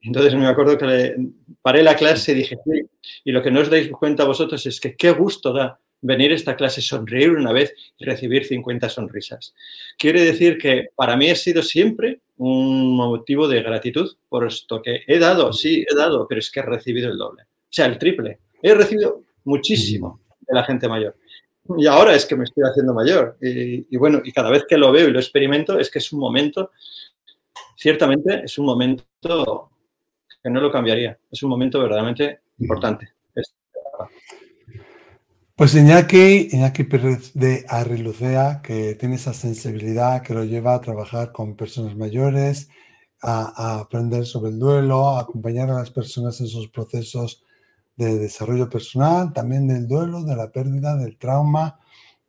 Entonces 0.00 0.34
me 0.34 0.46
acuerdo 0.46 0.78
que 0.78 0.86
le 0.86 1.16
paré 1.60 1.82
la 1.82 1.94
clase 1.94 2.32
y 2.32 2.36
dije, 2.36 2.56
sí, 2.64 2.82
y 3.24 3.32
lo 3.32 3.42
que 3.42 3.50
no 3.50 3.60
os 3.60 3.70
dais 3.70 3.88
cuenta 3.90 4.24
vosotros 4.24 4.64
es 4.66 4.80
que 4.80 4.96
qué 4.96 5.12
gusto 5.12 5.52
da 5.52 5.78
venir 6.02 6.32
a 6.32 6.34
esta 6.34 6.56
clase, 6.56 6.82
sonreír 6.82 7.30
una 7.30 7.52
vez 7.52 7.72
y 7.96 8.04
recibir 8.04 8.44
50 8.44 8.88
sonrisas. 8.88 9.54
Quiere 9.96 10.22
decir 10.22 10.58
que 10.58 10.88
para 10.94 11.16
mí 11.16 11.30
ha 11.30 11.36
sido 11.36 11.62
siempre 11.62 12.20
un 12.36 12.94
motivo 12.96 13.48
de 13.48 13.62
gratitud 13.62 14.10
por 14.28 14.46
esto 14.46 14.82
que 14.82 15.02
he 15.06 15.18
dado, 15.18 15.52
sí, 15.52 15.86
he 15.88 15.94
dado, 15.94 16.26
pero 16.28 16.40
es 16.40 16.50
que 16.50 16.60
he 16.60 16.64
recibido 16.64 17.10
el 17.10 17.16
doble, 17.16 17.44
o 17.44 17.46
sea, 17.70 17.86
el 17.86 17.98
triple. 17.98 18.40
He 18.60 18.74
recibido 18.74 19.22
muchísimo 19.44 20.20
de 20.40 20.54
la 20.54 20.64
gente 20.64 20.88
mayor. 20.88 21.16
Y 21.78 21.86
ahora 21.86 22.14
es 22.14 22.26
que 22.26 22.36
me 22.36 22.44
estoy 22.44 22.64
haciendo 22.64 22.92
mayor. 22.92 23.36
Y, 23.40 23.96
bueno, 23.96 24.20
y 24.24 24.32
cada 24.32 24.50
vez 24.50 24.64
que 24.68 24.76
lo 24.76 24.90
veo 24.90 25.08
y 25.08 25.12
lo 25.12 25.20
experimento, 25.20 25.78
es 25.78 25.90
que 25.90 26.00
es 26.00 26.12
un 26.12 26.18
momento, 26.18 26.72
ciertamente 27.76 28.42
es 28.44 28.58
un 28.58 28.66
momento 28.66 29.70
que 30.42 30.50
no 30.50 30.60
lo 30.60 30.72
cambiaría. 30.72 31.18
Es 31.30 31.42
un 31.42 31.50
momento 31.50 31.80
verdaderamente 31.80 32.40
importante. 32.58 33.12
Pues 35.62 35.76
Iñaki, 35.76 36.48
Iñaki 36.50 36.82
Pérez 36.82 37.34
de 37.34 37.64
Arrilucea, 37.68 38.62
que 38.64 38.96
tiene 38.96 39.14
esa 39.14 39.32
sensibilidad 39.32 40.20
que 40.20 40.34
lo 40.34 40.42
lleva 40.42 40.74
a 40.74 40.80
trabajar 40.80 41.30
con 41.30 41.54
personas 41.54 41.94
mayores, 41.94 42.68
a, 43.22 43.78
aprender 43.78 44.26
sobre 44.26 44.50
el 44.50 44.58
duelo, 44.58 45.10
a 45.10 45.20
acompañar 45.20 45.70
a 45.70 45.74
las 45.74 45.92
personas 45.92 46.40
en 46.40 46.48
sus 46.48 46.68
procesos 46.68 47.44
de 47.94 48.18
desarrollo 48.18 48.68
personal, 48.68 49.32
también 49.32 49.68
del 49.68 49.86
duelo, 49.86 50.24
de 50.24 50.34
la 50.34 50.50
pérdida, 50.50 50.96
del 50.96 51.16
trauma, 51.16 51.78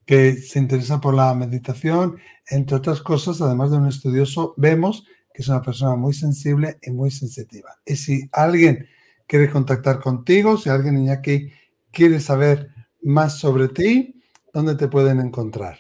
que 0.06 0.36
se 0.36 0.60
interesa 0.60 1.02
por 1.02 1.16
la 1.16 1.34
meditación, 1.34 2.18
entre 2.52 2.78
otras 2.78 3.02
cosas, 3.02 3.42
además 3.42 3.72
de 3.72 3.78
un 3.78 3.88
estudioso, 3.88 4.54
vemos 4.58 5.08
que 5.34 5.42
es 5.42 5.48
una 5.48 5.64
persona 5.64 5.96
muy 5.96 6.14
sensible 6.14 6.78
y 6.84 6.92
muy 6.92 7.10
sensitiva. 7.10 7.80
Y 7.84 7.96
si 7.96 8.30
alguien 8.32 8.86
quiere 9.26 9.50
contactar 9.50 10.00
contigo, 10.02 10.56
si 10.56 10.70
alguien, 10.70 11.00
Iñaki, 11.00 11.50
quiere 11.92 12.20
saber 12.20 12.70
más 13.04 13.40
sobre 13.40 13.68
ti, 13.70 14.22
¿dónde 14.54 14.76
te 14.76 14.88
pueden 14.88 15.20
encontrar? 15.20 15.80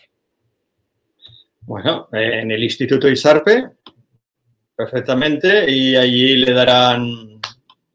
Bueno, 1.61 2.09
en 2.11 2.51
el 2.51 2.63
Instituto 2.63 3.07
ISARPE, 3.07 3.69
perfectamente, 4.75 5.69
y 5.69 5.95
allí 5.95 6.37
le 6.37 6.51
darán, 6.53 7.39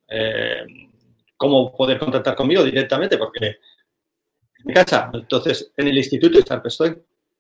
eh, 0.09 0.65
cómo 1.37 1.75
poder 1.75 1.99
contactar 1.99 2.35
conmigo 2.35 2.65
directamente, 2.65 3.19
porque 3.19 3.47
en 3.47 4.65
mi 4.65 4.73
casa. 4.73 5.11
Entonces, 5.13 5.73
en 5.77 5.89
el 5.89 5.99
Instituto 5.99 6.39
ISARP 6.39 6.67
estoy. 6.67 6.97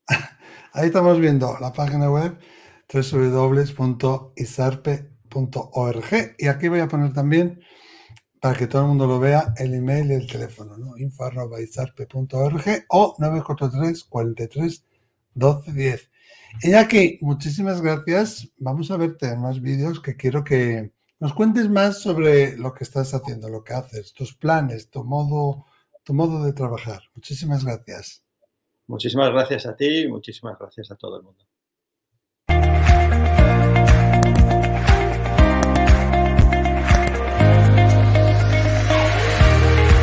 Ahí 0.73 0.87
estamos 0.87 1.19
viendo 1.19 1.57
la 1.61 1.73
página 1.73 2.11
web 2.11 2.39
www.isarpe.org 2.93 3.57
y 6.39 6.49
aquí 6.49 6.69
voy 6.69 6.81
a 6.81 6.89
poner 6.89 7.13
también 7.13 7.63
para 8.41 8.57
que 8.57 8.67
todo 8.67 8.83
el 8.83 8.89
mundo 8.89 9.07
lo 9.07 9.19
vea, 9.19 9.55
el 9.57 9.75
email 9.75 10.11
y 10.11 10.15
el 10.15 10.27
teléfono, 10.27 10.77
¿no? 10.77 10.97
info.isarpe.org 10.97 12.85
o 12.89 13.17
943 13.19 14.05
43 14.05 14.85
12 15.35 15.73
10. 15.73 16.11
Y 16.63 16.73
aquí, 16.75 17.19
muchísimas 17.21 17.81
gracias. 17.81 18.49
Vamos 18.57 18.91
a 18.91 18.97
verte 18.97 19.29
en 19.29 19.41
más 19.41 19.61
vídeos 19.61 20.01
que 20.01 20.17
quiero 20.17 20.45
que 20.45 20.93
nos 21.21 21.35
cuentes 21.35 21.69
más 21.69 22.01
sobre 22.01 22.57
lo 22.57 22.73
que 22.75 22.85
estás 22.85 23.13
haciendo, 23.15 23.49
lo 23.49 23.65
que 23.65 23.75
haces, 23.75 24.13
tus 24.13 24.35
planes, 24.35 24.91
tu 24.91 25.05
modo, 25.05 25.67
tu 26.05 26.15
modo 26.15 26.45
de 26.45 26.53
trabajar. 26.53 27.03
Muchísimas 27.15 27.65
gracias. 27.65 28.25
Muchísimas 28.87 29.31
gracias 29.33 29.67
a 29.67 29.77
ti 29.77 30.03
y 30.03 30.09
muchísimas 30.09 30.59
gracias 30.59 30.91
a 30.91 30.97
todo 30.97 31.17
el 31.19 31.23
mundo. 31.23 31.48